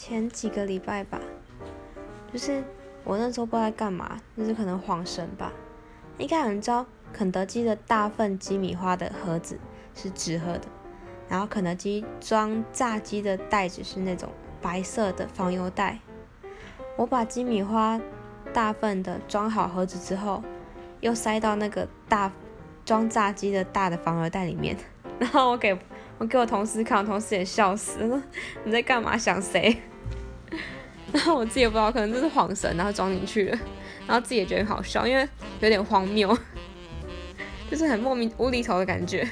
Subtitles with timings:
[0.00, 1.18] 前几个礼拜吧，
[2.32, 2.62] 就是
[3.02, 5.52] 我那时候不知道在干嘛，就是可能晃神吧。
[6.18, 9.58] 应该有人知道肯德基的大份鸡米花的盒子
[9.96, 10.68] 是纸盒的，
[11.28, 14.28] 然后肯德基装炸鸡的袋子是那种
[14.62, 15.98] 白色的防油袋。
[16.96, 18.00] 我把鸡米花
[18.52, 20.44] 大份的装好盒子之后，
[21.00, 22.30] 又塞到那个大
[22.84, 24.76] 装炸鸡的大的防油袋里面，
[25.18, 25.76] 然后我给
[26.18, 28.22] 我给我同事看，我同事也笑死了，
[28.64, 29.16] 你在干嘛？
[29.16, 29.80] 想谁？
[31.12, 33.58] 然后我自己也不知道，可能就是晃神，然后装进去了，
[34.06, 35.26] 然后自己也觉得好笑，因为
[35.60, 36.36] 有点荒谬，
[37.70, 39.26] 就是很莫名无厘头的感觉。